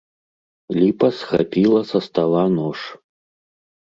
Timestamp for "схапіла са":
1.19-1.99